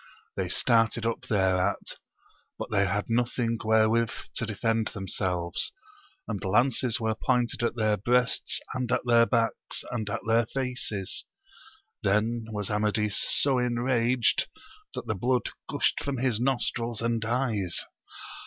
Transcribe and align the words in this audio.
They 0.35 0.49
started 0.49 1.05
up 1.05 1.27
thereat, 1.27 1.97
but 2.57 2.71
they 2.71 2.87
had 2.87 3.07
nothing 3.07 3.59
whereint^ 3.59 4.33
to 4.33 4.47
defend 4.47 4.87
themselves, 4.87 5.73
and 6.27 6.43
lances 6.43 6.99
were 6.99 7.13
pointed 7.13 7.61
at 7.61 7.75
their 7.75 7.97
breasts 7.97 8.59
and 8.73 8.91
at 8.91 9.01
their 9.05 9.27
backs, 9.27 9.83
and 9.91 10.09
at 10.09 10.21
their 10.25 10.47
faces; 10.47 11.25
then 12.01 12.45
was 12.49 12.71
Amadis 12.71 13.23
so 13.43 13.59
enraged 13.59 14.47
that 14.95 15.05
the 15.05 15.13
blood 15.13 15.51
gushed 15.69 16.01
from 16.03 16.17
his 16.17 16.39
nostrils 16.39 16.99
and 17.03 17.23
eyes. 17.23 17.85